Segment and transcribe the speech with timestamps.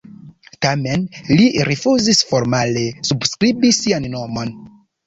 [0.65, 1.03] Tamen
[1.33, 4.57] li rifuzis formale subskribi sian nomon.